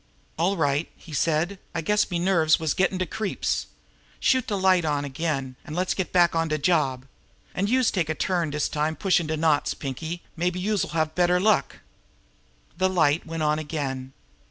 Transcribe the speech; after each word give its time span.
"All 0.35 0.57
right," 0.57 0.89
he 0.97 1.13
said. 1.13 1.59
"I 1.75 1.81
guess 1.81 2.09
me 2.09 2.17
nerves 2.17 2.59
are 2.59 2.75
gettin' 2.75 2.97
de 2.97 3.05
creeps. 3.05 3.67
Shoot 4.19 4.47
de 4.47 4.55
light 4.55 4.83
on 4.83 5.05
again, 5.05 5.57
an' 5.63 5.75
let's 5.75 5.93
get 5.93 6.11
back 6.11 6.33
on 6.33 6.47
de 6.47 6.57
job. 6.57 7.05
An' 7.53 7.67
youse 7.67 7.91
can 7.91 7.99
take 8.01 8.09
a 8.09 8.15
turn 8.15 8.49
dis 8.49 8.67
time 8.67 8.95
pushin' 8.95 9.27
de 9.27 9.37
knots, 9.37 9.75
Pinkie; 9.75 10.23
mabbe 10.35 10.55
youse'll 10.55 10.93
have 10.97 11.13
better 11.13 11.39
luck." 11.39 11.81
The 12.79 12.89
light 12.89 13.27
went 13.27 13.43
on 13.43 13.59
again. 13.59 14.13